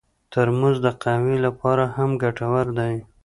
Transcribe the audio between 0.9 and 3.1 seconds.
قهوې لپاره هم ګټور دی.